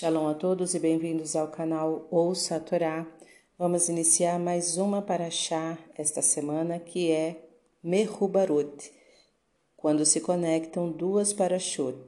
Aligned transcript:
Shalom 0.00 0.28
a 0.28 0.34
todos 0.34 0.76
e 0.76 0.78
bem-vindos 0.78 1.34
ao 1.34 1.48
canal 1.48 2.06
Ouça 2.08 2.54
a 2.54 2.60
Torá. 2.60 3.04
Vamos 3.58 3.88
iniciar 3.88 4.38
mais 4.38 4.76
uma 4.76 5.02
paraxá 5.02 5.76
esta 5.96 6.22
semana 6.22 6.78
que 6.78 7.10
é 7.10 7.48
Mehubarot, 7.82 8.92
quando 9.76 10.06
se 10.06 10.20
conectam 10.20 10.92
duas 10.92 11.32
parashot. 11.32 11.98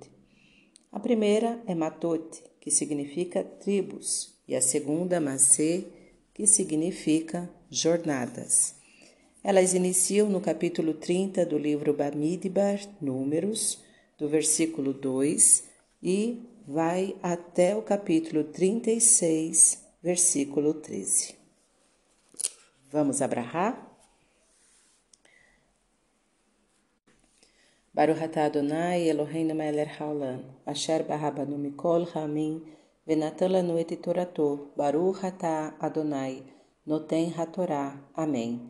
A 0.93 1.01
primeira 1.01 1.61
é 1.67 1.75
Matot, 1.75 2.41
que 2.61 2.71
significa 2.71 3.43
tribos, 3.43 4.37
e 4.47 4.55
a 4.55 4.61
segunda 4.61 5.21
Masê, 5.21 5.85
que 6.33 6.47
significa 6.47 7.51
jornadas. 7.69 8.77
Elas 9.43 9.75
iniciam 9.75 10.29
no 10.29 10.41
capítulo 10.41 10.95
30 10.95 11.45
do 11.45 11.59
livro 11.59 11.93
Bamidbar, 11.93 12.79
Números, 13.01 13.81
do 14.17 14.29
versículo 14.29 14.93
2 14.93 15.65
e 16.01 16.50
vai 16.73 17.17
até 17.21 17.75
o 17.75 17.83
capítulo 17.83 18.45
36, 18.45 19.85
versículo 20.01 20.73
13. 20.75 21.35
Vamos 22.93 23.21
abrahar? 23.21 23.91
Baruch 27.93 28.23
atah 28.23 28.45
Adonai 28.45 29.09
Eloheinu 29.09 29.53
melech 29.53 30.01
haolam, 30.01 30.45
asher 30.65 31.03
barabanu 31.03 31.59
mikol 31.59 32.07
hamim, 32.15 32.63
venatan 33.05 33.51
lanu 33.51 33.77
et 33.77 33.97
torato, 33.97 34.71
Baruch 34.77 35.25
atah 35.25 35.75
Adonai, 35.81 36.45
noten 36.87 37.35
hatorá. 37.37 37.99
Amém. 38.15 38.61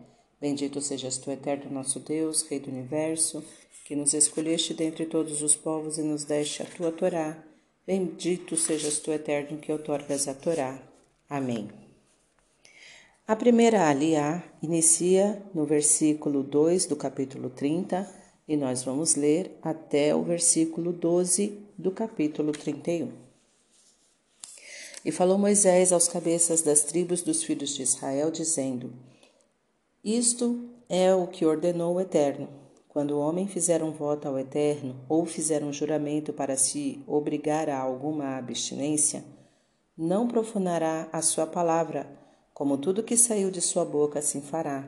Bendito 0.41 0.81
sejas 0.81 1.19
tu, 1.19 1.31
eterno 1.31 1.71
nosso 1.71 2.01
Deus, 2.01 2.49
Rei 2.49 2.61
do 2.61 2.71
Universo, 2.71 3.45
que 3.85 3.95
nos 3.95 4.15
escolheste 4.15 4.73
dentre 4.73 5.05
todos 5.05 5.43
os 5.43 5.55
povos 5.55 5.99
e 5.99 6.03
nos 6.03 6.25
deste 6.25 6.63
a 6.63 6.65
tua 6.65 6.91
Torá. 6.91 7.50
Bendito 7.91 8.57
sejas 8.57 9.01
tu, 9.01 9.11
eterno, 9.11 9.59
que 9.59 9.73
outorgas 9.73 10.29
a 10.29 10.33
Torá. 10.33 10.81
Amém. 11.29 11.69
A 13.27 13.35
primeira 13.35 13.89
aliá 13.89 14.45
inicia 14.63 15.43
no 15.53 15.65
versículo 15.67 16.45
2 16.45 16.87
do 16.87 16.95
capítulo 16.95 17.51
30 17.51 18.09
e 18.47 18.57
nós 18.57 18.85
vamos 18.85 19.17
ler 19.17 19.59
até 19.61 20.15
o 20.15 20.23
versículo 20.23 20.93
12 20.93 21.59
do 21.77 21.91
capítulo 21.91 22.53
31. 22.53 23.11
E 25.05 25.11
falou 25.11 25.37
Moisés 25.37 25.93
aos 25.93 26.07
cabeças 26.07 26.63
das 26.63 26.85
tribos 26.85 27.23
dos 27.23 27.43
filhos 27.43 27.75
de 27.75 27.83
Israel, 27.83 28.31
dizendo: 28.31 28.93
Isto 30.05 30.65
é 30.89 31.13
o 31.13 31.27
que 31.27 31.45
ordenou 31.45 31.97
o 31.97 32.01
Eterno 32.01 32.60
quando 32.91 33.13
o 33.13 33.21
homem 33.21 33.47
fizer 33.47 33.83
um 33.83 33.93
voto 33.93 34.27
ao 34.27 34.39
Eterno 34.39 34.97
ou 35.09 35.25
fizer 35.25 35.63
um 35.63 35.73
juramento 35.73 36.33
para 36.33 36.57
se 36.57 37.03
obrigar 37.07 37.69
a 37.69 37.79
alguma 37.79 38.37
abstinência, 38.37 39.25
não 39.97 40.27
profanará 40.27 41.09
a 41.13 41.23
sua 41.23 41.47
palavra, 41.47 42.07
como 42.53 42.77
tudo 42.77 43.03
que 43.03 43.17
saiu 43.17 43.49
de 43.51 43.61
sua 43.61 43.85
boca 43.85 44.19
assim 44.19 44.41
fará. 44.41 44.85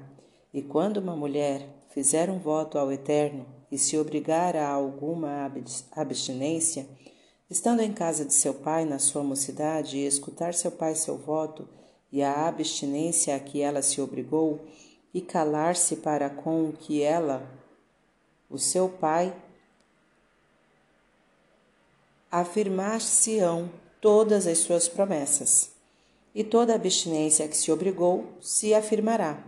E 0.52 0.60
quando 0.62 0.96
uma 0.96 1.14
mulher 1.14 1.64
fizer 1.90 2.28
um 2.28 2.40
voto 2.40 2.76
ao 2.76 2.90
Eterno 2.90 3.46
e 3.70 3.78
se 3.78 3.96
obrigar 3.96 4.56
a 4.56 4.68
alguma 4.68 5.50
abstinência, 5.92 6.86
estando 7.48 7.82
em 7.82 7.92
casa 7.92 8.24
de 8.24 8.34
seu 8.34 8.52
pai 8.54 8.84
na 8.84 8.98
sua 8.98 9.22
mocidade 9.22 9.96
e 9.96 10.06
escutar 10.06 10.54
seu 10.54 10.72
pai 10.72 10.96
seu 10.96 11.16
voto 11.16 11.68
e 12.10 12.20
a 12.20 12.48
abstinência 12.48 13.36
a 13.36 13.40
que 13.40 13.60
ela 13.60 13.80
se 13.80 14.00
obrigou, 14.00 14.60
e 15.14 15.20
calar-se 15.20 15.96
para 15.96 16.30
com 16.30 16.68
o 16.68 16.72
que 16.72 17.02
ela 17.02 17.61
o 18.52 18.58
seu 18.58 18.88
pai, 18.88 19.34
afirmar-se-ão 22.30 23.70
todas 24.00 24.46
as 24.46 24.58
suas 24.58 24.88
promessas, 24.88 25.72
e 26.34 26.44
toda 26.44 26.74
abstinência 26.74 27.48
que 27.48 27.56
se 27.56 27.72
obrigou 27.72 28.26
se 28.40 28.74
afirmará. 28.74 29.42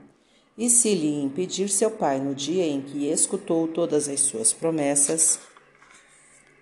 E 0.56 0.70
se 0.70 0.94
lhe 0.94 1.20
impedir 1.22 1.68
seu 1.68 1.90
pai 1.90 2.18
no 2.20 2.34
dia 2.34 2.64
em 2.64 2.80
que 2.80 3.06
escutou 3.08 3.66
todas 3.68 4.08
as 4.08 4.20
suas 4.20 4.52
promessas 4.52 5.40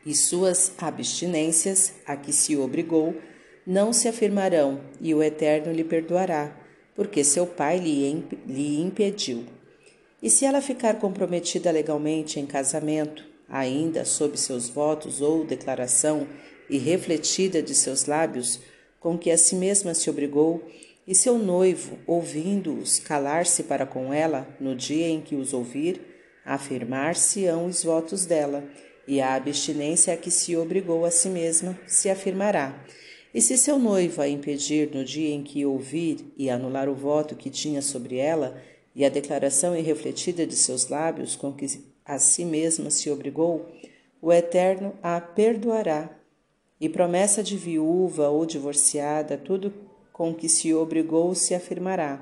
e 0.04 0.14
suas 0.14 0.72
abstinências 0.78 1.94
a 2.06 2.16
que 2.16 2.32
se 2.32 2.56
obrigou, 2.56 3.14
não 3.66 3.92
se 3.92 4.08
afirmarão, 4.08 4.80
e 5.00 5.14
o 5.14 5.22
Eterno 5.22 5.72
lhe 5.72 5.84
perdoará, 5.84 6.56
porque 6.94 7.22
seu 7.22 7.46
pai 7.46 7.78
lhe 7.78 8.80
impediu. 8.80 9.44
E 10.22 10.30
se 10.30 10.44
ela 10.44 10.60
ficar 10.60 11.00
comprometida 11.00 11.70
legalmente 11.72 12.38
em 12.38 12.46
casamento, 12.46 13.24
ainda 13.48 14.04
sob 14.04 14.38
seus 14.38 14.68
votos 14.68 15.20
ou 15.20 15.44
declaração 15.44 16.28
e 16.70 16.78
refletida 16.78 17.60
de 17.60 17.74
seus 17.74 18.06
lábios, 18.06 18.60
com 19.00 19.18
que 19.18 19.32
a 19.32 19.36
si 19.36 19.56
mesma 19.56 19.94
se 19.94 20.08
obrigou, 20.08 20.62
e 21.04 21.14
seu 21.16 21.36
noivo, 21.36 21.98
ouvindo-os, 22.06 23.00
calar-se 23.00 23.64
para 23.64 23.84
com 23.84 24.14
ela 24.14 24.46
no 24.60 24.76
dia 24.76 25.08
em 25.08 25.20
que 25.20 25.34
os 25.34 25.52
ouvir, 25.52 26.00
afirmar-se-ão 26.44 27.66
os 27.66 27.82
votos 27.82 28.24
dela, 28.24 28.64
e 29.08 29.20
a 29.20 29.34
abstinência 29.34 30.14
a 30.14 30.16
que 30.16 30.30
se 30.30 30.56
obrigou 30.56 31.04
a 31.04 31.10
si 31.10 31.28
mesma 31.28 31.76
se 31.88 32.08
afirmará. 32.08 32.84
E 33.34 33.40
se 33.40 33.58
seu 33.58 33.78
noivo 33.78 34.22
a 34.22 34.28
impedir 34.28 34.90
no 34.94 35.04
dia 35.04 35.34
em 35.34 35.42
que 35.42 35.66
ouvir 35.66 36.32
e 36.36 36.48
anular 36.48 36.88
o 36.88 36.94
voto 36.94 37.34
que 37.34 37.50
tinha 37.50 37.82
sobre 37.82 38.18
ela, 38.18 38.62
e 38.94 39.04
a 39.04 39.08
declaração 39.08 39.76
irrefletida 39.76 40.46
de 40.46 40.54
seus 40.54 40.88
lábios 40.88 41.34
com 41.34 41.52
que 41.52 41.66
a 42.04 42.18
si 42.18 42.44
mesma 42.44 42.90
se 42.90 43.10
obrigou, 43.10 43.66
o 44.20 44.32
Eterno 44.32 44.94
a 45.02 45.20
perdoará. 45.20 46.10
E 46.80 46.88
promessa 46.88 47.42
de 47.42 47.56
viúva 47.56 48.28
ou 48.28 48.44
divorciada, 48.44 49.38
tudo 49.38 49.72
com 50.12 50.34
que 50.34 50.48
se 50.48 50.74
obrigou 50.74 51.34
se 51.34 51.54
afirmará. 51.54 52.20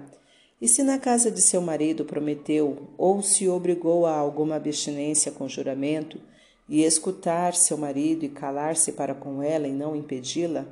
E 0.60 0.68
se 0.68 0.82
na 0.82 0.98
casa 0.98 1.30
de 1.30 1.40
seu 1.40 1.62
marido 1.62 2.04
prometeu 2.04 2.88
ou 2.98 3.22
se 3.22 3.48
obrigou 3.48 4.04
a 4.04 4.14
alguma 4.14 4.56
abstinência 4.56 5.32
com 5.32 5.48
juramento, 5.48 6.20
e 6.68 6.84
escutar 6.84 7.52
seu 7.52 7.76
marido 7.76 8.24
e 8.24 8.28
calar-se 8.28 8.92
para 8.92 9.12
com 9.12 9.42
ela 9.42 9.66
e 9.66 9.72
não 9.72 9.96
impedi-la, 9.96 10.64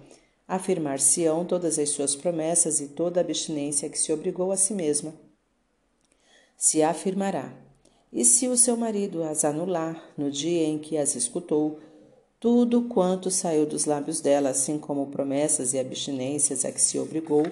afirmar-se-ão 0.47 1.45
todas 1.45 1.77
as 1.77 1.89
suas 1.89 2.15
promessas 2.15 2.81
e 2.81 2.87
toda 2.87 3.19
a 3.19 3.23
abstinência 3.23 3.89
que 3.89 3.99
se 3.99 4.13
obrigou 4.13 4.53
a 4.53 4.57
si 4.57 4.75
mesma 4.75 5.13
se 6.59 6.83
afirmará. 6.83 7.53
E 8.13 8.25
se 8.25 8.49
o 8.49 8.57
seu 8.57 8.77
marido 8.77 9.23
as 9.23 9.45
anular 9.45 10.03
no 10.17 10.29
dia 10.29 10.67
em 10.67 10.77
que 10.77 10.99
as 10.99 11.15
escutou, 11.15 11.79
tudo 12.41 12.83
quanto 12.83 13.31
saiu 13.31 13.65
dos 13.65 13.85
lábios 13.85 14.21
dela, 14.21 14.51
assim 14.51 14.79
como 14.79 15.07
promessas 15.07 15.73
e 15.73 15.79
abstinências 15.79 16.65
a 16.65 16.73
que 16.73 16.81
se 16.81 16.99
obrigou, 16.99 17.45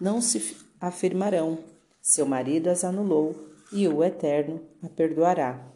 não 0.00 0.20
se 0.20 0.56
afirmarão. 0.80 1.58
Seu 2.00 2.24
marido 2.24 2.68
as 2.68 2.84
anulou 2.84 3.34
e 3.72 3.88
o 3.88 4.02
Eterno 4.04 4.60
a 4.82 4.88
perdoará. 4.88 5.68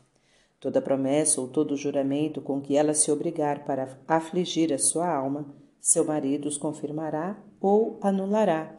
Toda 0.60 0.80
promessa 0.80 1.40
ou 1.40 1.48
todo 1.48 1.76
juramento 1.76 2.40
com 2.40 2.60
que 2.60 2.76
ela 2.76 2.94
se 2.94 3.10
obrigar 3.10 3.64
para 3.64 3.98
afligir 4.06 4.72
a 4.72 4.78
sua 4.78 5.12
alma, 5.12 5.46
seu 5.80 6.04
marido 6.04 6.48
os 6.48 6.56
confirmará 6.56 7.36
ou 7.60 7.98
anulará 8.00 8.76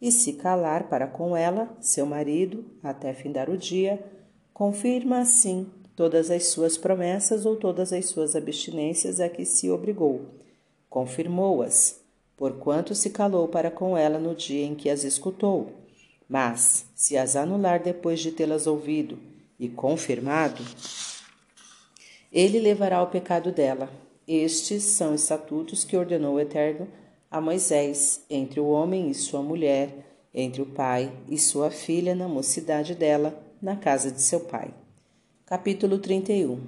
e 0.00 0.12
se 0.12 0.34
calar 0.34 0.88
para 0.88 1.06
com 1.06 1.36
ela, 1.36 1.76
seu 1.80 2.06
marido, 2.06 2.64
até 2.82 3.12
findar 3.12 3.50
o 3.50 3.56
dia, 3.56 4.02
confirma 4.54 5.20
assim 5.20 5.66
todas 5.96 6.30
as 6.30 6.46
suas 6.46 6.78
promessas 6.78 7.44
ou 7.44 7.56
todas 7.56 7.92
as 7.92 8.06
suas 8.06 8.36
abstinências 8.36 9.18
a 9.18 9.28
que 9.28 9.44
se 9.44 9.68
obrigou. 9.68 10.26
Confirmou-as, 10.88 12.00
porquanto 12.36 12.94
se 12.94 13.10
calou 13.10 13.48
para 13.48 13.70
com 13.70 13.96
ela 13.96 14.18
no 14.18 14.34
dia 14.34 14.64
em 14.64 14.76
que 14.76 14.88
as 14.88 15.02
escutou. 15.02 15.72
Mas, 16.28 16.86
se 16.94 17.16
as 17.16 17.34
anular 17.34 17.82
depois 17.82 18.20
de 18.20 18.30
tê-las 18.30 18.66
ouvido 18.66 19.18
e 19.58 19.68
confirmado, 19.68 20.62
ele 22.32 22.60
levará 22.60 23.02
o 23.02 23.08
pecado 23.08 23.50
dela. 23.50 23.90
Estes 24.26 24.84
são 24.84 25.14
estatutos 25.14 25.82
que 25.82 25.96
ordenou 25.96 26.34
o 26.34 26.40
Eterno 26.40 26.86
a 27.30 27.42
Moisés 27.42 28.22
entre 28.30 28.58
o 28.58 28.68
homem 28.68 29.10
e 29.10 29.14
sua 29.14 29.42
mulher, 29.42 29.90
entre 30.32 30.62
o 30.62 30.66
pai 30.66 31.12
e 31.28 31.36
sua 31.36 31.70
filha 31.70 32.14
na 32.14 32.26
mocidade 32.26 32.94
dela, 32.94 33.38
na 33.60 33.76
casa 33.76 34.10
de 34.10 34.22
seu 34.22 34.40
pai. 34.40 34.72
Capítulo 35.44 35.98
31 35.98 36.58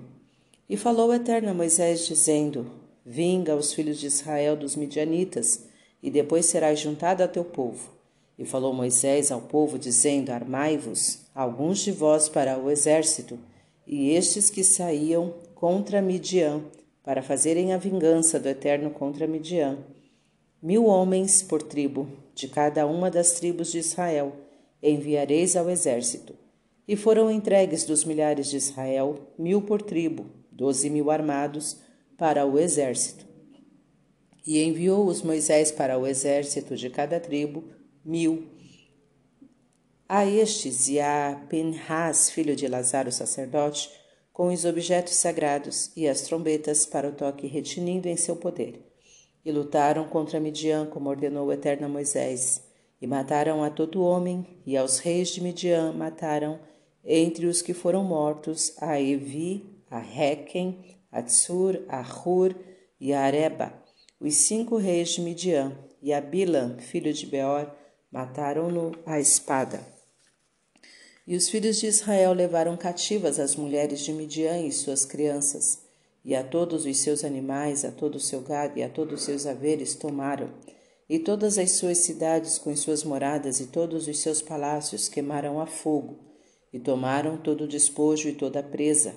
E 0.69 0.77
falou 0.77 1.09
o 1.09 1.15
Eterno 1.15 1.51
a 1.51 1.55
Moisés, 1.55 2.07
dizendo: 2.07 2.71
Vinga 3.05 3.57
os 3.57 3.73
filhos 3.73 3.99
de 3.99 4.07
Israel 4.07 4.55
dos 4.55 4.77
midianitas, 4.77 5.65
e 6.03 6.11
depois 6.11 6.47
serás 6.47 6.79
juntado 6.81 7.23
a 7.23 7.29
teu 7.29 7.45
povo. 7.45 7.91
E 8.39 8.45
falou 8.45 8.75
Moisés 8.75 9.33
ao 9.33 9.41
povo, 9.41 9.79
dizendo: 9.79 10.31
Armai-vos, 10.31 11.21
alguns 11.35 11.79
de 11.79 11.93
vós 11.93 12.29
para 12.29 12.59
o 12.59 12.71
exército, 12.71 13.39
e 13.87 14.11
estes 14.11 14.51
que 14.51 14.63
saíam 14.63 15.33
contra 15.55 16.03
Midian, 16.03 16.63
para 17.03 17.23
fazerem 17.23 17.73
a 17.73 17.79
vingança 17.79 18.39
do 18.39 18.49
Eterno 18.49 18.91
contra 18.91 19.27
Midian 19.27 19.79
mil 20.62 20.85
homens 20.85 21.43
por 21.43 21.62
tribo, 21.62 22.09
de 22.35 22.47
cada 22.47 22.87
uma 22.87 23.11
das 23.11 23.33
tribos 23.33 23.73
de 23.73 23.79
Israel, 23.79 24.33
enviareis 24.83 25.57
ao 25.57 25.71
exército. 25.71 26.35
E 26.87 26.97
foram 26.97 27.31
entregues 27.31 27.85
dos 27.85 28.05
milhares 28.05 28.49
de 28.49 28.57
Israel, 28.57 29.33
mil 29.39 29.62
por 29.62 29.81
tribo, 29.81 30.27
doze 30.51 30.91
mil 30.91 31.11
armados, 31.11 31.79
para 32.19 32.45
o 32.45 32.59
exército. 32.59 33.27
E 34.47 34.62
enviou-os 34.62 35.23
Moisés 35.23 35.71
para 35.71 35.99
o 35.99 36.07
exército 36.07 36.77
de 36.77 36.91
cada 36.91 37.19
tribo, 37.21 37.65
mil. 38.05 38.49
A 40.09 40.27
estes 40.27 40.89
e 40.89 40.99
a 40.99 41.41
Penhas, 41.49 42.31
filho 42.31 42.56
de 42.56 42.67
Lazar, 42.67 43.06
o 43.06 43.13
sacerdote, 43.13 43.91
com 44.33 44.53
os 44.53 44.65
objetos 44.65 45.15
sagrados 45.15 45.93
e 45.97 46.09
as 46.09 46.23
trombetas 46.23 46.85
para 46.85 47.09
o 47.09 47.13
toque 47.13 47.47
retinindo 47.47 48.09
em 48.09 48.17
seu 48.17 48.37
poder. 48.37 48.90
E 49.45 49.51
lutaram 49.51 50.07
contra 50.09 50.41
Midian, 50.41 50.87
como 50.87 51.09
ordenou 51.09 51.47
o 51.47 51.53
Eterno 51.53 51.89
Moisés, 51.89 52.63
e 53.01 53.07
mataram 53.07 53.65
a 53.65 53.71
todo 53.71 54.03
homem, 54.03 54.47
e 54.67 54.77
aos 54.77 54.99
reis 54.99 55.29
de 55.29 55.43
Midian 55.43 55.93
mataram, 55.93 56.61
entre 57.05 57.47
os 57.47 57.63
que 57.63 57.73
foram 57.73 58.05
mortos, 58.05 58.75
a 58.79 59.01
Evi, 59.01 59.65
a 59.91 59.99
Requem, 59.99 60.99
a 61.11 61.23
Tsur, 61.23 61.83
a 61.89 62.03
Hur 62.03 62.55
e 63.01 63.13
a 63.13 63.23
Areba, 63.23 63.73
os 64.21 64.35
cinco 64.35 64.77
reis 64.77 65.11
de 65.11 65.23
Midian, 65.23 65.73
e 66.03 66.13
a 66.13 66.21
Bilam, 66.21 66.79
filho 66.79 67.13
de 67.13 67.27
Beor, 67.27 67.71
mataram-no 68.13 68.93
à 69.07 69.19
espada. 69.19 69.81
E 71.27 71.37
os 71.37 71.49
filhos 71.49 71.79
de 71.79 71.87
Israel 71.87 72.33
levaram 72.33 72.77
cativas 72.77 73.39
as 73.39 73.55
mulheres 73.55 74.01
de 74.01 74.13
Midian 74.13 74.61
e 74.61 74.73
suas 74.73 75.05
crianças, 75.05 75.79
e 76.25 76.34
a 76.34 76.44
todos 76.44 76.84
os 76.84 76.99
seus 76.99 77.25
animais, 77.25 77.84
a 77.84 77.90
todo 77.90 78.17
o 78.17 78.20
seu 78.20 78.40
gado 78.40 78.78
e 78.78 78.82
a 78.82 78.88
todos 78.88 79.20
os 79.20 79.25
seus 79.25 79.46
haveres 79.46 79.94
tomaram, 79.94 80.50
e 81.08 81.19
todas 81.19 81.58
as 81.58 81.72
suas 81.72 81.99
cidades 81.99 82.58
com 82.58 82.75
suas 82.76 83.02
moradas 83.02 83.58
e 83.58 83.67
todos 83.67 84.06
os 84.06 84.19
seus 84.20 84.40
palácios 84.40 85.08
queimaram 85.08 85.61
a 85.61 85.67
fogo, 85.67 86.19
e 86.72 86.78
tomaram 86.78 87.37
todo 87.37 87.64
o 87.64 87.69
despojo 87.69 88.28
e 88.28 88.32
toda 88.32 88.61
a 88.61 88.62
presa, 88.62 89.14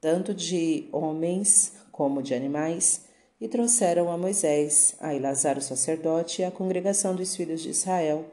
tanto 0.00 0.34
de 0.34 0.88
homens 0.92 1.72
como 1.90 2.22
de 2.22 2.34
animais, 2.34 3.06
e 3.40 3.48
trouxeram 3.48 4.10
a 4.10 4.16
Moisés, 4.16 4.94
a 5.00 5.14
Elazar 5.14 5.58
o 5.58 5.62
sacerdote 5.62 6.42
e 6.42 6.44
a 6.44 6.50
congregação 6.50 7.16
dos 7.16 7.34
filhos 7.34 7.60
de 7.60 7.70
Israel, 7.70 8.24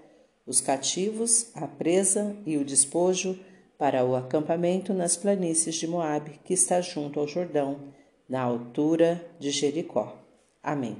os 0.45 0.61
cativos, 0.61 1.47
a 1.55 1.67
presa 1.67 2.35
e 2.45 2.57
o 2.57 2.65
despojo 2.65 3.39
para 3.77 4.03
o 4.03 4.15
acampamento 4.15 4.93
nas 4.93 5.15
planícies 5.15 5.75
de 5.75 5.87
Moabe, 5.87 6.39
que 6.43 6.53
está 6.53 6.81
junto 6.81 7.19
ao 7.19 7.27
Jordão, 7.27 7.93
na 8.29 8.41
altura 8.41 9.25
de 9.39 9.49
Jericó. 9.51 10.15
Amém. 10.61 10.97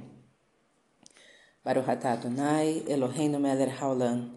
Baruch 1.64 1.88
atah 1.88 2.12
Adonai, 2.12 2.82
Eloheinu 2.88 3.38
melech 3.38 3.76
haolam, 3.80 4.30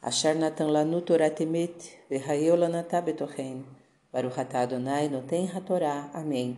asher 0.00 0.34
natan 0.34 0.70
lanu 0.70 1.02
Torah 1.02 1.30
temet, 1.30 1.98
v'hayeu 2.10 2.56
lanatah 2.56 3.02
betochen, 3.02 3.64
Baruch 4.12 4.38
atah 4.38 4.62
Adonai 4.62 5.08
noten 5.08 5.46
hatorá. 5.54 6.10
Amém. 6.14 6.56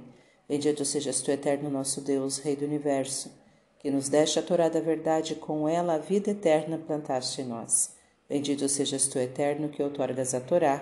Bendito 0.48 0.84
sejas 0.84 1.20
tu, 1.20 1.30
eterno 1.30 1.70
nosso 1.70 2.00
Deus, 2.00 2.38
Rei 2.38 2.56
do 2.56 2.64
Universo, 2.64 3.30
que 3.78 3.90
nos 3.90 4.08
deste 4.08 4.38
a 4.38 4.42
Torá 4.42 4.68
da 4.68 4.80
verdade, 4.80 5.34
com 5.34 5.68
ela 5.68 5.94
a 5.94 5.98
vida 5.98 6.30
eterna 6.30 6.78
plantaste 6.78 7.42
em 7.42 7.46
nós. 7.46 7.94
Bendito 8.28 8.68
sejas 8.68 9.08
tu, 9.08 9.18
eterno, 9.18 9.68
que 9.68 9.82
outorgas 9.82 10.34
a 10.34 10.40
Torá. 10.40 10.80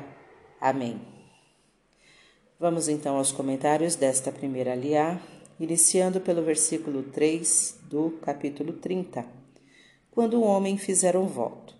Amém. 0.61 1.18
Vamos 2.61 2.89
então 2.89 3.17
aos 3.17 3.31
comentários 3.31 3.95
desta 3.95 4.33
primeira 4.33 4.73
aliá, 4.73 5.21
iniciando 5.61 6.21
pelo 6.21 6.43
versículo 6.43 7.05
3 7.05 7.79
do 7.85 8.19
capítulo 8.21 8.73
30, 8.73 9.25
quando 10.11 10.41
o 10.41 10.43
homem 10.43 10.77
fizer 10.77 11.17
um 11.17 11.29
voto. 11.29 11.73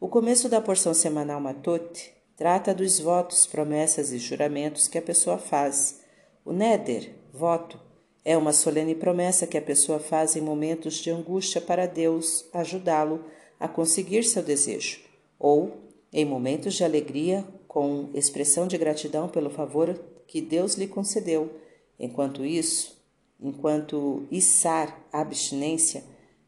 O 0.00 0.08
começo 0.08 0.48
da 0.48 0.62
porção 0.62 0.94
semanal 0.94 1.42
Matote 1.42 2.14
trata 2.38 2.72
dos 2.72 2.98
votos, 2.98 3.44
promessas 3.46 4.12
e 4.12 4.18
juramentos 4.18 4.88
que 4.88 4.96
a 4.96 5.02
pessoa 5.02 5.36
faz. 5.36 6.00
O 6.42 6.54
Neder, 6.54 7.10
voto, 7.30 7.78
é 8.24 8.34
uma 8.34 8.54
solene 8.54 8.94
promessa 8.94 9.46
que 9.46 9.58
a 9.58 9.62
pessoa 9.62 9.98
faz 9.98 10.36
em 10.36 10.40
momentos 10.40 10.94
de 10.94 11.10
angústia 11.10 11.60
para 11.60 11.84
Deus 11.84 12.46
ajudá-lo 12.54 13.26
a 13.60 13.68
conseguir 13.68 14.24
seu 14.24 14.42
desejo, 14.42 15.00
ou 15.38 15.82
em 16.10 16.24
momentos 16.24 16.72
de 16.72 16.82
alegria, 16.82 17.44
com 17.68 18.08
expressão 18.14 18.66
de 18.66 18.78
gratidão 18.78 19.28
pelo 19.28 19.50
favor 19.50 20.13
que 20.26 20.40
Deus 20.40 20.74
lhe 20.74 20.86
concedeu. 20.86 21.50
Enquanto 21.98 22.44
isso, 22.44 22.96
enquanto 23.40 24.26
içar 24.30 25.04
a 25.12 25.20
abstinência 25.20 26.04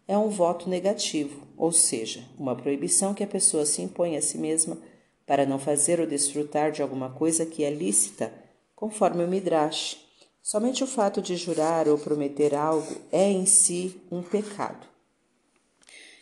é 0.08 0.17
um 0.17 0.28
voto 0.28 0.69
negativo, 0.69 1.46
ou 1.56 1.73
seja, 1.73 2.25
uma 2.38 2.55
proibição 2.55 3.12
que 3.12 3.25
a 3.25 3.26
pessoa 3.26 3.67
se 3.67 3.82
impõe 3.82 4.17
a 4.17 4.23
si 4.23 4.38
mesma 4.38 4.78
para 5.26 5.44
não 5.44 5.58
fazer 5.58 6.00
ou 6.00 6.06
desfrutar 6.06 6.70
de 6.70 6.81
alguma 6.81 7.11
coisa 7.11 7.44
que 7.44 7.64
é 7.64 7.70
lícita, 7.70 8.32
conforme 8.75 9.25
o 9.25 9.28
Midrash. 9.28 9.99
Somente 10.40 10.84
o 10.84 10.87
fato 10.87 11.20
de 11.20 11.37
jurar 11.37 11.88
ou 11.88 11.99
prometer 11.99 12.55
algo 12.55 12.94
é 13.11 13.28
em 13.28 13.44
si 13.46 14.00
um 14.11 14.23
pecado. 14.23 14.87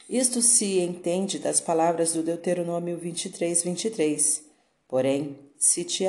Isto 0.08 0.40
se 0.40 0.80
entende 0.80 1.38
das 1.38 1.60
palavras 1.60 2.12
do 2.12 2.22
Deuteronômio 2.22 2.96
23, 2.96 3.62
23. 3.62 4.43
Porém, 4.88 5.38
se 5.58 5.84
te 5.84 6.04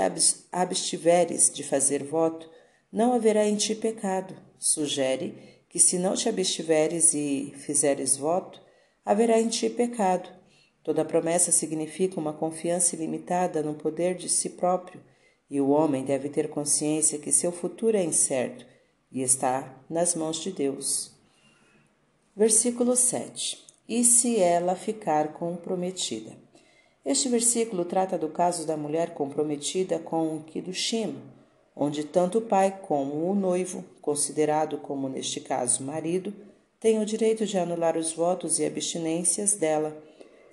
abstiveres 0.51 1.51
de 1.53 1.63
fazer 1.63 2.03
voto, 2.03 2.49
não 2.91 3.13
haverá 3.13 3.45
em 3.45 3.55
ti 3.55 3.73
pecado. 3.75 4.35
Sugere 4.57 5.63
que 5.69 5.79
se 5.79 5.97
não 5.97 6.15
te 6.15 6.29
abstiveres 6.29 7.13
e 7.13 7.53
fizeres 7.57 8.15
voto, 8.15 8.61
haverá 9.03 9.39
em 9.39 9.47
ti 9.47 9.69
pecado. 9.69 10.29
Toda 10.83 11.03
promessa 11.03 11.51
significa 11.51 12.19
uma 12.19 12.31
confiança 12.31 12.95
ilimitada 12.95 13.63
no 13.63 13.73
poder 13.73 14.15
de 14.15 14.29
si 14.29 14.51
próprio, 14.51 15.01
e 15.49 15.59
o 15.59 15.69
homem 15.69 16.03
deve 16.03 16.29
ter 16.29 16.49
consciência 16.49 17.19
que 17.19 17.31
seu 17.31 17.51
futuro 17.51 17.97
é 17.97 18.03
incerto 18.03 18.65
e 19.11 19.21
está 19.21 19.83
nas 19.89 20.15
mãos 20.15 20.37
de 20.37 20.51
Deus. 20.51 21.11
Versículo 22.35 22.95
7. 22.95 23.63
E 23.87 24.03
se 24.03 24.39
ela 24.39 24.75
ficar 24.75 25.33
comprometida? 25.33 26.44
Este 27.05 27.29
versículo 27.29 27.85
trata 27.85 28.17
do 28.17 28.29
caso 28.29 28.65
da 28.65 28.75
mulher 28.75 29.13
comprometida 29.13 29.99
com 29.99 30.35
o 30.35 30.43
Kiddushim, 30.43 31.15
onde 31.75 32.03
tanto 32.03 32.39
o 32.39 32.41
pai 32.41 32.79
como 32.81 33.29
o 33.29 33.35
noivo, 33.35 33.85
considerado 34.01 34.79
como 34.79 35.07
neste 35.07 35.39
caso 35.39 35.83
marido, 35.83 36.33
têm 36.79 36.99
o 36.99 37.05
direito 37.05 37.45
de 37.45 37.59
anular 37.59 37.95
os 37.95 38.11
votos 38.11 38.57
e 38.57 38.65
abstinências 38.65 39.53
dela. 39.53 39.95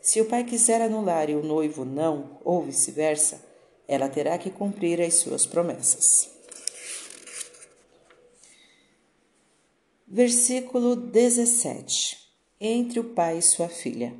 Se 0.03 0.21
o 0.21 0.27
pai 0.27 0.45
quiser 0.45 0.83
anular 0.83 1.31
e 1.31 1.35
o 1.35 1.43
noivo 1.43 1.87
não, 1.87 2.39
ou 2.45 2.63
vice-versa, 2.63 3.41
ela 3.89 4.09
terá 4.09 4.37
que 4.37 4.51
cumprir 4.51 5.01
as 5.01 5.15
suas 5.15 5.47
promessas. 5.47 6.31
Versículo 10.07 10.95
17. 10.97 12.19
Entre 12.61 13.01
o 13.01 13.05
pai 13.05 13.39
e 13.39 13.43
sua 13.43 13.69
filha. 13.69 14.15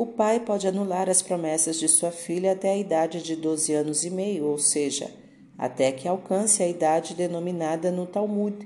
O 0.00 0.06
pai 0.06 0.38
pode 0.38 0.68
anular 0.68 1.10
as 1.10 1.20
promessas 1.20 1.76
de 1.76 1.88
sua 1.88 2.12
filha 2.12 2.52
até 2.52 2.70
a 2.70 2.76
idade 2.76 3.20
de 3.20 3.34
12 3.34 3.74
anos 3.74 4.04
e 4.04 4.10
meio, 4.10 4.46
ou 4.46 4.56
seja, 4.56 5.12
até 5.58 5.90
que 5.90 6.06
alcance 6.06 6.62
a 6.62 6.68
idade 6.68 7.16
denominada 7.16 7.90
no 7.90 8.06
Talmud 8.06 8.64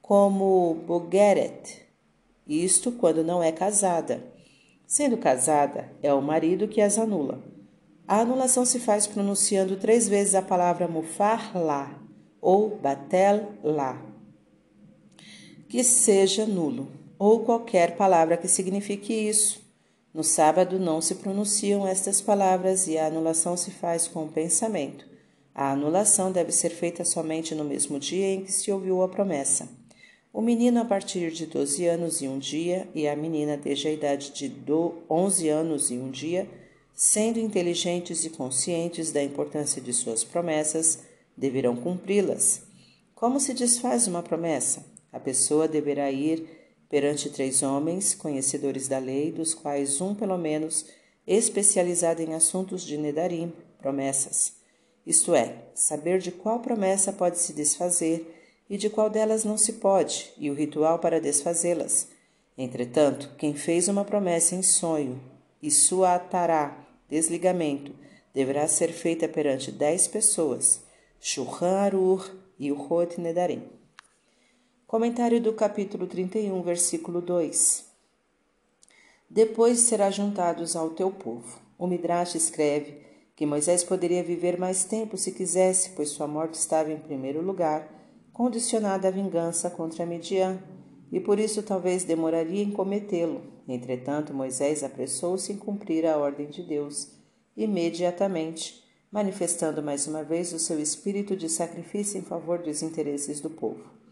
como 0.00 0.82
Bogeret, 0.86 1.82
isto 2.46 2.90
quando 2.90 3.22
não 3.22 3.42
é 3.42 3.52
casada. 3.52 4.24
Sendo 4.86 5.18
casada, 5.18 5.92
é 6.02 6.10
o 6.14 6.22
marido 6.22 6.66
que 6.66 6.80
as 6.80 6.96
anula. 6.96 7.44
A 8.08 8.20
anulação 8.20 8.64
se 8.64 8.78
faz 8.78 9.06
pronunciando 9.06 9.76
três 9.76 10.08
vezes 10.08 10.34
a 10.34 10.40
palavra 10.40 10.88
mufar 10.88 11.52
lá 11.54 12.02
ou 12.40 12.78
batel 12.78 13.52
lá, 13.62 14.02
que 15.68 15.84
seja 15.84 16.46
nulo, 16.46 16.88
ou 17.18 17.40
qualquer 17.40 17.94
palavra 17.94 18.38
que 18.38 18.48
signifique 18.48 19.12
isso. 19.12 19.65
No 20.16 20.24
sábado 20.24 20.78
não 20.78 20.98
se 21.02 21.16
pronunciam 21.16 21.86
estas 21.86 22.22
palavras 22.22 22.86
e 22.86 22.96
a 22.96 23.06
anulação 23.06 23.54
se 23.54 23.70
faz 23.70 24.08
com 24.08 24.24
o 24.24 24.32
pensamento. 24.32 25.06
A 25.54 25.72
anulação 25.72 26.32
deve 26.32 26.52
ser 26.52 26.70
feita 26.70 27.04
somente 27.04 27.54
no 27.54 27.62
mesmo 27.62 27.98
dia 27.98 28.24
em 28.28 28.42
que 28.42 28.50
se 28.50 28.72
ouviu 28.72 29.02
a 29.02 29.10
promessa. 29.10 29.68
O 30.32 30.40
menino 30.40 30.80
a 30.80 30.86
partir 30.86 31.30
de 31.32 31.44
12 31.44 31.86
anos 31.86 32.22
e 32.22 32.28
um 32.28 32.38
dia 32.38 32.88
e 32.94 33.06
a 33.06 33.14
menina 33.14 33.58
desde 33.58 33.88
a 33.88 33.92
idade 33.92 34.30
de 34.30 34.50
11 35.10 35.50
anos 35.50 35.90
e 35.90 35.98
um 35.98 36.10
dia, 36.10 36.48
sendo 36.94 37.38
inteligentes 37.38 38.24
e 38.24 38.30
conscientes 38.30 39.12
da 39.12 39.22
importância 39.22 39.82
de 39.82 39.92
suas 39.92 40.24
promessas, 40.24 41.00
deverão 41.36 41.76
cumpri-las. 41.76 42.62
Como 43.14 43.38
se 43.38 43.52
desfaz 43.52 44.06
uma 44.06 44.22
promessa? 44.22 44.82
A 45.12 45.20
pessoa 45.20 45.68
deverá 45.68 46.10
ir 46.10 46.55
perante 46.88 47.30
três 47.30 47.62
homens, 47.62 48.14
conhecedores 48.14 48.88
da 48.88 48.98
lei, 48.98 49.32
dos 49.32 49.54
quais 49.54 50.00
um, 50.00 50.14
pelo 50.14 50.38
menos, 50.38 50.86
especializado 51.26 52.22
em 52.22 52.34
assuntos 52.34 52.82
de 52.82 52.96
Nedarim, 52.96 53.52
promessas 53.78 54.56
isto 55.06 55.36
é, 55.36 55.54
saber 55.72 56.18
de 56.18 56.32
qual 56.32 56.58
promessa 56.58 57.12
pode 57.12 57.38
se 57.38 57.52
desfazer 57.52 58.34
e 58.68 58.76
de 58.76 58.90
qual 58.90 59.08
delas 59.08 59.44
não 59.44 59.56
se 59.56 59.74
pode, 59.74 60.32
e 60.36 60.50
o 60.50 60.54
ritual 60.54 60.98
para 60.98 61.20
desfazê-las. 61.20 62.08
Entretanto, 62.58 63.30
quem 63.38 63.54
fez 63.54 63.86
uma 63.86 64.04
promessa 64.04 64.56
em 64.56 64.62
sonho 64.62 65.20
e 65.62 65.70
sua 65.70 66.16
atará, 66.16 66.84
desligamento, 67.08 67.94
deverá 68.34 68.66
ser 68.66 68.88
feita 68.88 69.28
perante 69.28 69.70
dez 69.70 70.08
pessoas, 70.08 70.82
Shulchan 71.20 71.76
Arur 71.76 72.28
e 72.58 72.72
o 72.72 72.92
Hot 72.92 73.20
Nedarim. 73.20 73.75
Comentário 74.88 75.40
do 75.40 75.52
capítulo 75.52 76.06
31, 76.06 76.62
versículo 76.62 77.20
2. 77.20 77.86
Depois 79.28 79.80
será 79.80 80.12
juntados 80.12 80.76
ao 80.76 80.90
teu 80.90 81.10
povo. 81.10 81.58
O 81.76 81.88
Midrash 81.88 82.36
escreve 82.36 82.98
que 83.34 83.44
Moisés 83.44 83.82
poderia 83.82 84.22
viver 84.22 84.56
mais 84.56 84.84
tempo 84.84 85.18
se 85.18 85.32
quisesse, 85.32 85.90
pois 85.90 86.10
sua 86.10 86.28
morte 86.28 86.54
estava 86.54 86.92
em 86.92 87.00
primeiro 87.00 87.42
lugar, 87.42 87.92
condicionada 88.32 89.08
à 89.08 89.10
vingança 89.10 89.68
contra 89.68 90.06
Midian, 90.06 90.62
e 91.10 91.18
por 91.18 91.40
isso 91.40 91.64
talvez 91.64 92.04
demoraria 92.04 92.62
em 92.62 92.70
cometê-lo. 92.70 93.42
Entretanto, 93.66 94.32
Moisés 94.32 94.84
apressou-se 94.84 95.52
em 95.52 95.56
cumprir 95.56 96.06
a 96.06 96.16
ordem 96.16 96.46
de 96.46 96.62
Deus 96.62 97.08
imediatamente, 97.56 98.84
manifestando 99.10 99.82
mais 99.82 100.06
uma 100.06 100.22
vez 100.22 100.52
o 100.52 100.60
seu 100.60 100.78
espírito 100.78 101.36
de 101.36 101.48
sacrifício 101.48 102.20
em 102.20 102.22
favor 102.22 102.60
dos 102.60 102.82
interesses 102.82 103.40
do 103.40 103.50
povo. 103.50 104.05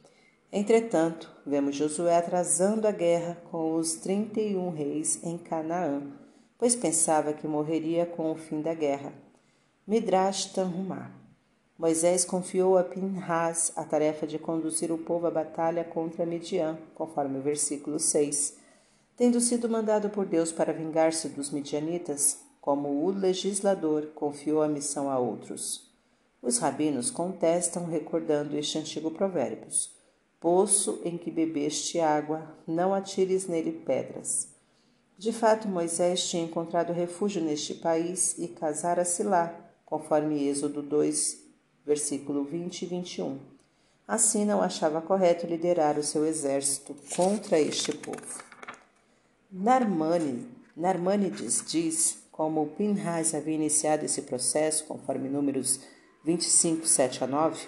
Entretanto, 0.57 1.29
vemos 1.45 1.75
Josué 1.75 2.17
atrasando 2.17 2.87
a 2.87 2.93
guerra 2.93 3.37
com 3.51 3.75
os 3.75 3.95
trinta 3.95 4.41
e 4.41 4.55
um 4.55 4.71
reis 4.71 5.19
em 5.25 5.37
Canaã, 5.37 6.01
pois 6.57 6.77
pensava 6.77 7.33
que 7.33 7.49
morreria 7.49 8.07
com 8.07 8.31
o 8.31 8.37
fim 8.37 8.63
da 8.63 8.73
guerra. 8.73 9.13
Midrash 9.85 10.53
Tanhumá. 10.53 11.11
Moisés 11.77 12.25
confiou 12.25 12.79
a 12.79 12.85
Pinhas 12.85 13.73
a 13.75 13.83
tarefa 13.83 14.29
de 14.29 14.39
conduzir 14.39 14.93
o 14.93 14.99
povo 14.99 15.27
à 15.27 15.31
batalha 15.33 15.83
contra 15.83 16.25
Midian, 16.25 16.79
conforme 16.95 17.41
o 17.41 17.43
versículo 17.43 17.99
6. 17.99 18.57
Tendo 19.17 19.41
sido 19.41 19.69
mandado 19.69 20.09
por 20.09 20.25
Deus 20.25 20.53
para 20.53 20.73
vingar-se 20.73 21.31
dos 21.31 21.51
midianitas, 21.51 22.39
como 22.61 23.05
o 23.05 23.11
legislador 23.11 24.07
confiou 24.15 24.63
a 24.63 24.69
missão 24.69 25.11
a 25.11 25.19
outros. 25.19 25.93
Os 26.41 26.59
rabinos 26.59 27.11
contestam 27.11 27.87
recordando 27.87 28.57
este 28.57 28.79
antigo 28.79 29.11
provérbio 29.11 29.67
poço 30.41 31.01
em 31.05 31.17
que 31.17 31.31
bebeste 31.31 32.01
água, 32.01 32.57
não 32.67 32.95
atires 32.95 33.47
nele 33.47 33.73
pedras. 33.73 34.49
De 35.17 35.33
fato, 35.33 35.69
Moisés 35.69 36.29
tinha 36.29 36.45
encontrado 36.45 36.93
refúgio 36.93 37.43
neste 37.43 37.75
país 37.75 38.37
e 38.39 38.49
casara-se 38.49 39.23
lá, 39.23 39.55
conforme 39.87 40.49
Êxodo 40.49 40.83
2, 40.83 41.41
versículo 41.87 42.45
20 42.45 42.83
e 42.83 42.87
21. 42.87 43.39
Assim, 44.07 44.45
não 44.45 44.61
achava 44.61 45.01
correto 45.01 45.47
liderar 45.47 45.99
o 45.99 46.03
seu 46.03 46.27
exército 46.27 46.95
contra 47.17 47.59
este 47.59 47.93
povo. 47.93 48.43
Narmânides 50.77 51.65
diz 51.67 52.19
como 52.31 52.67
Pinhas 52.77 53.35
havia 53.35 53.55
iniciado 53.55 54.05
esse 54.05 54.23
processo, 54.23 54.85
conforme 54.85 55.29
números 55.29 55.81
25, 56.25 56.87
7 56.87 57.23
a 57.23 57.27
9, 57.29 57.67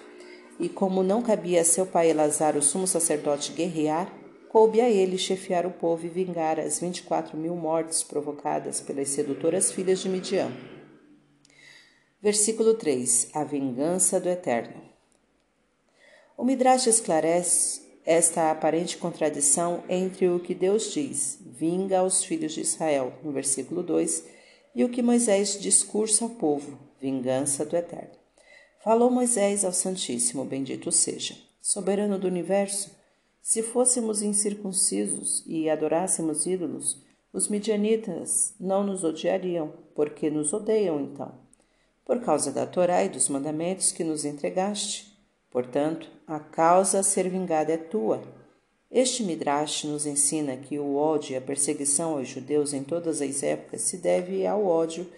e 0.59 0.67
como 0.67 1.03
não 1.03 1.21
cabia 1.21 1.61
a 1.61 1.65
seu 1.65 1.85
pai 1.85 2.09
Elazar, 2.09 2.57
o 2.57 2.61
sumo 2.61 2.87
sacerdote, 2.87 3.51
guerrear, 3.51 4.11
coube 4.49 4.81
a 4.81 4.89
ele 4.89 5.17
chefiar 5.17 5.65
o 5.65 5.71
povo 5.71 6.05
e 6.05 6.09
vingar 6.09 6.59
as 6.59 6.79
vinte 6.79 6.99
e 6.99 7.03
quatro 7.03 7.37
mil 7.37 7.55
mortes 7.55 8.03
provocadas 8.03 8.81
pelas 8.81 9.09
sedutoras 9.09 9.71
filhas 9.71 9.99
de 9.99 10.09
Midian. 10.09 10.51
Versículo 12.21 12.73
3 12.73 13.29
A 13.33 13.43
vingança 13.43 14.19
do 14.19 14.29
Eterno. 14.29 14.81
O 16.35 16.43
Midrash 16.43 16.87
esclarece 16.87 17.81
esta 18.05 18.51
aparente 18.51 18.97
contradição 18.97 19.83
entre 19.89 20.29
o 20.29 20.39
que 20.39 20.55
Deus 20.55 20.93
diz, 20.93 21.39
vinga 21.45 21.99
aos 21.99 22.23
filhos 22.23 22.53
de 22.53 22.61
Israel, 22.61 23.13
no 23.21 23.31
versículo 23.31 23.83
2, 23.83 24.23
e 24.73 24.83
o 24.83 24.89
que 24.89 25.01
Moisés 25.01 25.59
discursa 25.59 26.23
ao 26.23 26.29
povo, 26.29 26.79
vingança 27.01 27.65
do 27.65 27.75
Eterno. 27.75 28.26
Falou 28.83 29.09
Moisés 29.09 29.65
ao 29.65 29.73
Santíssimo, 29.73 30.45
bendito 30.45 30.91
seja, 30.91 31.35
soberano 31.59 32.17
do 32.19 32.27
universo, 32.27 32.91
se 33.41 33.63
fôssemos 33.63 34.21
incircuncisos 34.21 35.43
e 35.47 35.69
adorássemos 35.69 36.45
ídolos, 36.45 37.01
os 37.33 37.47
midianitas 37.47 38.53
não 38.59 38.83
nos 38.83 39.03
odiariam, 39.03 39.73
porque 39.95 40.29
nos 40.29 40.53
odeiam 40.53 40.99
então, 41.01 41.33
por 42.05 42.21
causa 42.21 42.51
da 42.51 42.65
Torá 42.65 43.03
e 43.03 43.09
dos 43.09 43.29
mandamentos 43.29 43.91
que 43.91 44.03
nos 44.03 44.25
entregaste. 44.25 45.17
Portanto, 45.49 46.09
a 46.27 46.39
causa 46.39 46.99
a 46.99 47.03
ser 47.03 47.29
vingada 47.29 47.73
é 47.73 47.77
tua. 47.77 48.21
Este 48.91 49.23
Midrash 49.23 49.85
nos 49.85 50.05
ensina 50.05 50.55
que 50.55 50.79
o 50.79 50.95
ódio 50.95 51.33
e 51.33 51.35
a 51.35 51.41
perseguição 51.41 52.17
aos 52.17 52.27
judeus 52.27 52.73
em 52.73 52.83
todas 52.83 53.21
as 53.21 53.43
épocas 53.43 53.81
se 53.81 53.97
deve 53.97 54.45
ao 54.45 54.65
ódio 54.65 55.09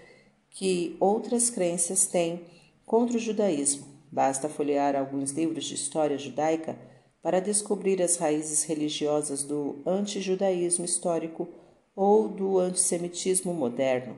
que 0.49 0.95
outras 0.99 1.49
crenças 1.49 2.05
têm 2.07 2.41
contra 2.89 3.17
o 3.17 3.19
judaísmo. 3.19 3.85
Basta 4.11 4.49
folhear 4.49 4.95
alguns 4.95 5.29
livros 5.29 5.65
de 5.65 5.75
história 5.75 6.17
judaica 6.17 6.75
para 7.21 7.39
descobrir 7.39 8.01
as 8.01 8.15
raízes 8.15 8.63
religiosas 8.63 9.43
do 9.43 9.77
antijudaísmo 9.85 10.83
histórico 10.85 11.47
ou 11.95 12.27
do 12.27 12.57
antissemitismo 12.57 13.53
moderno. 13.53 14.17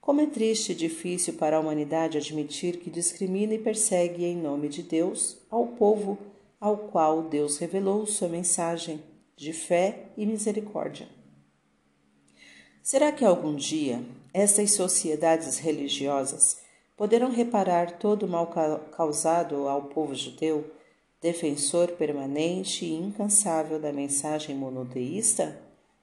Como 0.00 0.22
é 0.22 0.26
triste 0.26 0.72
e 0.72 0.74
difícil 0.74 1.34
para 1.34 1.58
a 1.58 1.60
humanidade 1.60 2.16
admitir 2.16 2.78
que 2.78 2.88
discrimina 2.88 3.52
e 3.52 3.58
persegue 3.58 4.24
em 4.24 4.38
nome 4.38 4.70
de 4.70 4.82
Deus 4.82 5.36
ao 5.50 5.66
povo 5.66 6.16
ao 6.58 6.78
qual 6.78 7.24
Deus 7.24 7.58
revelou 7.58 8.06
sua 8.06 8.26
mensagem 8.28 9.02
de 9.36 9.52
fé 9.52 10.06
e 10.16 10.24
misericórdia. 10.24 11.06
Será 12.82 13.12
que 13.12 13.22
algum 13.22 13.54
dia 13.54 14.02
essas 14.32 14.70
sociedades 14.70 15.58
religiosas 15.58 16.66
poderão 16.98 17.30
reparar 17.30 17.92
todo 17.92 18.24
o 18.24 18.28
mal 18.28 18.52
causado 18.90 19.68
ao 19.68 19.82
povo 19.82 20.16
judeu, 20.16 20.68
defensor 21.20 21.92
permanente 21.92 22.84
e 22.84 22.92
incansável 22.92 23.80
da 23.80 23.92
mensagem 23.92 24.56
monoteísta? 24.56 25.56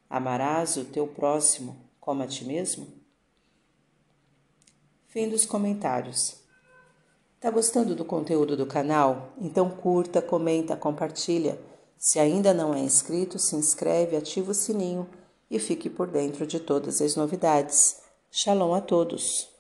Amarás 0.10 0.78
o 0.78 0.86
teu 0.86 1.06
próximo 1.06 1.76
como 2.00 2.24
a 2.24 2.28
ti 2.28 2.46
mesmo? 2.46 2.88
Fim 5.08 5.28
dos 5.28 5.46
comentários. 5.46 6.38
Tá 7.42 7.52
gostando 7.52 7.94
do 7.94 8.06
conteúdo 8.06 8.56
do 8.56 8.66
canal? 8.66 9.34
Então 9.38 9.70
curta, 9.70 10.22
comenta, 10.22 10.78
compartilha. 10.78 11.60
Se 11.98 12.20
ainda 12.20 12.54
não 12.54 12.74
é 12.74 12.80
inscrito, 12.80 13.38
se 13.38 13.56
inscreve, 13.58 14.16
ativa 14.16 14.52
o 14.52 14.56
sininho 14.56 15.10
e 15.52 15.60
fique 15.60 15.90
por 15.90 16.08
dentro 16.08 16.48
de 16.48 16.60
todas 16.60 17.02
as 17.02 17.18
novidades. 17.18 18.02
Shalom 18.32 18.74
a 18.74 18.82
todos! 18.82 19.55